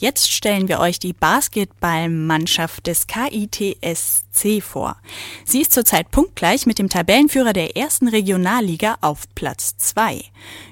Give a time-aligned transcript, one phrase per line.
[0.00, 4.96] Jetzt stellen wir euch die Basketballmannschaft des KITSC vor.
[5.44, 10.20] Sie ist zurzeit punktgleich mit dem Tabellenführer der ersten Regionalliga auf Platz 2.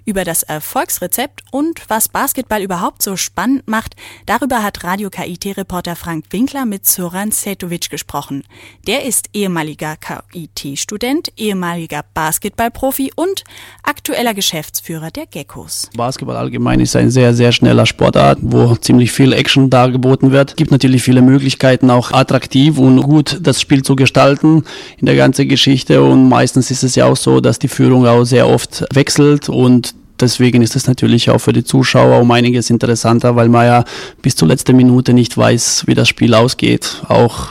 [0.05, 3.95] Über das Erfolgsrezept und was Basketball überhaupt so spannend macht,
[4.27, 8.43] darüber hat Radio KIT-Reporter Frank Winkler mit Zoran Setovic gesprochen.
[8.89, 13.45] Der ist ehemaliger KIT-Student, ehemaliger Basketballprofi und
[13.85, 15.89] aktueller Geschäftsführer der Geckos.
[15.97, 20.51] Basketball allgemein ist ein sehr, sehr schneller Sportart, wo ziemlich viel Action dargeboten wird.
[20.51, 24.65] Es gibt natürlich viele Möglichkeiten, auch attraktiv und gut das Spiel zu gestalten
[24.99, 26.03] in der ganzen Geschichte.
[26.03, 29.95] Und meistens ist es ja auch so, dass die Führung auch sehr oft wechselt und
[30.21, 33.85] deswegen ist es natürlich auch für die Zuschauer um einiges interessanter, weil man ja
[34.23, 37.03] bis zur letzten Minute nicht weiß, wie das Spiel ausgeht.
[37.09, 37.49] Auch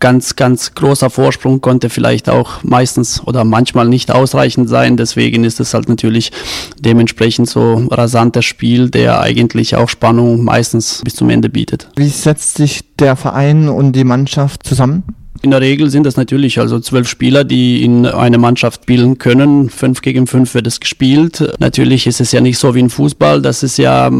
[0.00, 4.96] ganz, ganz großer Vorsprung konnte vielleicht auch meistens oder manchmal nicht ausreichend sein.
[4.96, 6.32] Deswegen ist es halt natürlich
[6.80, 11.88] dementsprechend so rasanter Spiel, der eigentlich auch Spannung meistens bis zum Ende bietet.
[11.96, 15.04] Wie setzt sich der Verein und die Mannschaft zusammen?
[15.42, 19.70] In der Regel sind das natürlich also zwölf Spieler, die in eine Mannschaft spielen können.
[19.70, 21.54] Fünf gegen fünf wird es gespielt.
[21.58, 24.10] Natürlich ist es ja nicht so wie im Fußball, dass es ja,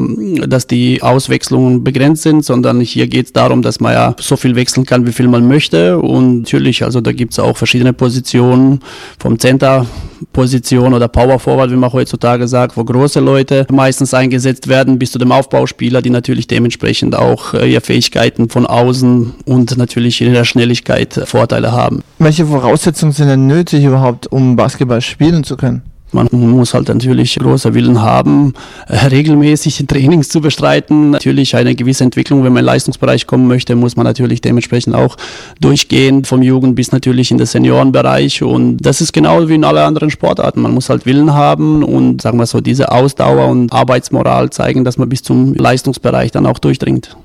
[0.46, 4.54] dass die Auswechslungen begrenzt sind, sondern hier geht es darum, dass man ja so viel
[4.54, 5.98] wechseln kann, wie viel man möchte.
[5.98, 8.80] Und natürlich, also da gibt es auch verschiedene Positionen
[9.18, 9.86] vom Center
[10.32, 15.12] Position oder Power Forward, wie man heutzutage sagt, wo große Leute meistens eingesetzt werden, bis
[15.12, 20.32] zu dem Aufbauspieler, die natürlich dementsprechend auch äh, ihre Fähigkeiten von außen und natürlich in
[20.32, 22.02] der Schnelligkeit Vorteile haben.
[22.18, 25.82] Welche Voraussetzungen sind denn nötig überhaupt, um Basketball spielen zu können?
[26.12, 28.54] Man muss halt natürlich großer Willen haben,
[28.88, 31.10] äh, regelmäßig Trainings zu bestreiten.
[31.10, 34.94] Natürlich eine gewisse Entwicklung, wenn man in den Leistungsbereich kommen möchte, muss man natürlich dementsprechend
[34.94, 35.16] auch
[35.60, 38.42] durchgehen, vom Jugend bis natürlich in den Seniorenbereich.
[38.42, 40.62] Und das ist genau wie in allen anderen Sportarten.
[40.62, 44.98] Man muss halt Willen haben und sagen wir so, diese Ausdauer und Arbeitsmoral zeigen, dass
[44.98, 47.16] man bis zum Leistungsbereich dann auch durchdringt.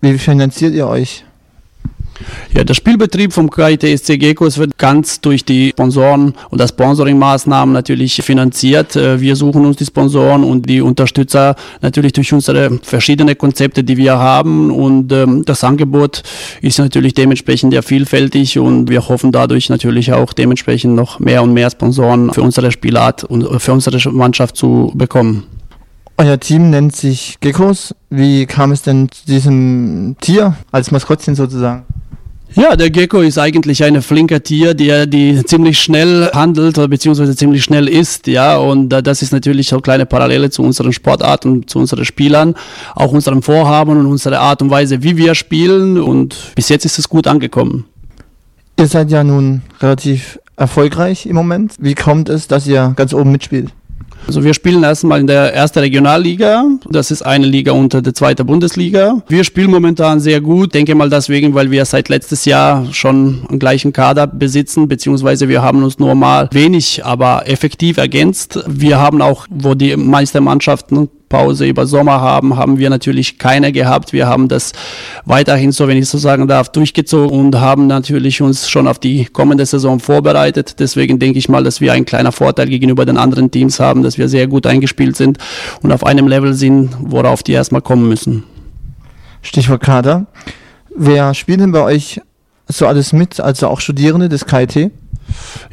[0.00, 1.24] Wie finanziert ihr euch?
[2.54, 8.16] Ja, der Spielbetrieb vom KITSC Gekos wird ganz durch die Sponsoren und das Sponsoring-Maßnahmen natürlich
[8.22, 8.94] finanziert.
[8.96, 13.96] Äh, wir suchen uns die Sponsoren und die Unterstützer natürlich durch unsere verschiedenen Konzepte, die
[13.96, 14.70] wir haben.
[14.70, 16.22] Und ähm, das Angebot
[16.62, 21.52] ist natürlich dementsprechend ja vielfältig und wir hoffen dadurch natürlich auch dementsprechend noch mehr und
[21.52, 25.44] mehr Sponsoren für unsere Spielart und für unsere Mannschaft zu bekommen.
[26.16, 27.92] Euer Team nennt sich Geckos.
[28.08, 31.82] Wie kam es denn zu diesem Tier als Maskottchen sozusagen?
[32.56, 37.34] Ja, der Gecko ist eigentlich ein flinker Tier, der die ziemlich schnell handelt oder beziehungsweise
[37.34, 41.66] ziemlich schnell ist, ja, und äh, das ist natürlich auch kleine Parallele zu unseren Sportarten,
[41.66, 42.54] zu unseren Spielern,
[42.94, 46.96] auch unserem Vorhaben und unserer Art und Weise, wie wir spielen und bis jetzt ist
[47.00, 47.86] es gut angekommen.
[48.78, 51.74] Ihr seid ja nun relativ erfolgreich im Moment.
[51.80, 53.70] Wie kommt es, dass ihr ganz oben mitspielt?
[54.26, 56.64] Also wir spielen erstmal in der ersten Regionalliga.
[56.88, 59.22] Das ist eine Liga unter der zweiten Bundesliga.
[59.28, 60.74] Wir spielen momentan sehr gut.
[60.74, 65.62] Denke mal deswegen, weil wir seit letztes Jahr schon einen gleichen Kader besitzen, beziehungsweise wir
[65.62, 68.58] haben uns nur mal wenig, aber effektiv ergänzt.
[68.66, 73.72] Wir haben auch, wo die meisten Mannschaften Pause über Sommer haben, haben wir natürlich keine
[73.72, 74.12] gehabt.
[74.12, 74.72] Wir haben das
[75.24, 79.24] weiterhin, so wenn ich so sagen darf, durchgezogen und haben natürlich uns schon auf die
[79.24, 80.76] kommende Saison vorbereitet.
[80.78, 84.16] Deswegen denke ich mal, dass wir einen kleiner Vorteil gegenüber den anderen Teams haben, dass
[84.16, 85.38] wir sehr gut eingespielt sind
[85.82, 88.44] und auf einem Level sind, worauf die erstmal kommen müssen.
[89.42, 90.26] Stichwort Kader.
[90.94, 92.20] Wer spielt denn bei euch
[92.68, 94.92] so alles mit, also auch Studierende des KIT?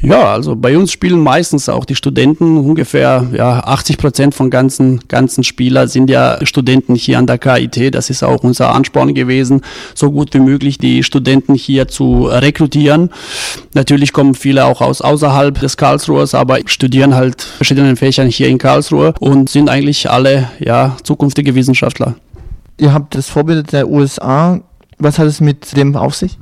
[0.00, 2.56] Ja, also bei uns spielen meistens auch die Studenten.
[2.56, 7.94] Ungefähr ja, 80 Prozent von ganzen, ganzen Spieler sind ja Studenten hier an der KIT.
[7.94, 9.62] Das ist auch unser Ansporn gewesen,
[9.94, 13.10] so gut wie möglich die Studenten hier zu rekrutieren.
[13.74, 18.58] Natürlich kommen viele auch aus außerhalb des Karlsruhers, aber studieren halt verschiedenen Fächern hier in
[18.58, 22.14] Karlsruhe und sind eigentlich alle ja, zukünftige Wissenschaftler.
[22.78, 24.60] Ihr habt das Vorbild der USA.
[24.98, 26.38] Was hat es mit dem auf sich?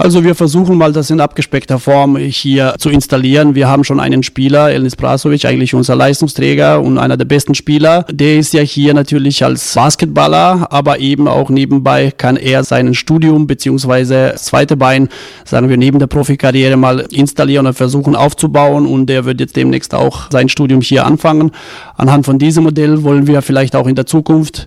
[0.00, 3.54] Also wir versuchen mal das in abgespeckter Form hier zu installieren.
[3.54, 8.06] Wir haben schon einen Spieler, Elnis Prasovic, eigentlich unser Leistungsträger und einer der besten Spieler.
[8.10, 13.46] Der ist ja hier natürlich als Basketballer, aber eben auch nebenbei kann er sein Studium
[13.46, 15.10] beziehungsweise zweite Bein,
[15.44, 19.92] sagen wir, neben der Profikarriere mal installieren und versuchen aufzubauen und der wird jetzt demnächst
[19.92, 21.50] auch sein Studium hier anfangen.
[21.94, 24.66] Anhand von diesem Modell wollen wir vielleicht auch in der Zukunft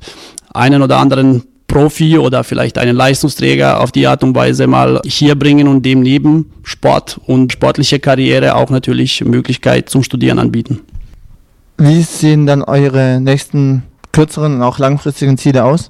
[0.53, 1.41] einen oder anderen
[1.73, 6.01] Profi oder vielleicht einen Leistungsträger auf die Art und Weise mal hier bringen und dem
[6.01, 10.81] neben Sport und sportliche Karriere auch natürlich Möglichkeit zum Studieren anbieten.
[11.79, 13.81] Wie sehen dann eure nächsten
[14.11, 15.89] kürzeren und auch langfristigen Ziele aus?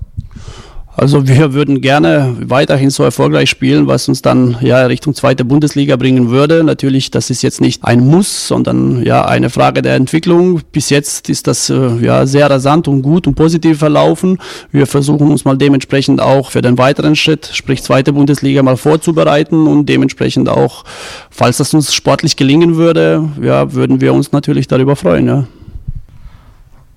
[0.95, 5.95] Also wir würden gerne weiterhin so erfolgreich spielen, was uns dann ja Richtung zweite Bundesliga
[5.95, 6.63] bringen würde.
[6.63, 10.61] Natürlich, das ist jetzt nicht ein Muss, sondern ja eine Frage der Entwicklung.
[10.71, 14.37] Bis jetzt ist das äh, ja sehr rasant und gut und positiv verlaufen.
[14.71, 19.65] Wir versuchen uns mal dementsprechend auch für den weiteren Schritt, sprich zweite Bundesliga, mal vorzubereiten
[19.65, 20.83] und dementsprechend auch,
[21.31, 25.27] falls das uns sportlich gelingen würde, ja, würden wir uns natürlich darüber freuen.
[25.27, 25.47] Ja.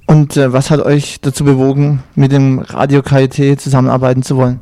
[0.07, 4.61] Und äh, was hat euch dazu bewogen, mit dem Radio KIT zusammenarbeiten zu wollen?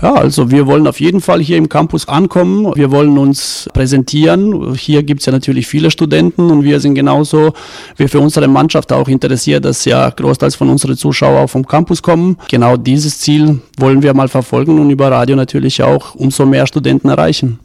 [0.00, 2.72] Ja, also wir wollen auf jeden Fall hier im Campus ankommen.
[2.76, 4.74] Wir wollen uns präsentieren.
[4.74, 7.52] Hier gibt es ja natürlich viele Studenten und wir sind genauso
[7.96, 12.00] wie für unsere Mannschaft auch interessiert, dass ja großteils von unseren Zuschauern auch vom Campus
[12.00, 12.36] kommen.
[12.48, 17.08] Genau dieses Ziel wollen wir mal verfolgen und über Radio natürlich auch umso mehr Studenten
[17.08, 17.58] erreichen.